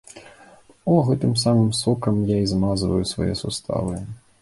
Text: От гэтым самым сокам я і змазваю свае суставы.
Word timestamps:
От 0.93 1.03
гэтым 1.09 1.35
самым 1.43 1.69
сокам 1.81 2.19
я 2.35 2.41
і 2.47 2.51
змазваю 2.55 3.03
свае 3.15 3.33
суставы. 3.45 4.05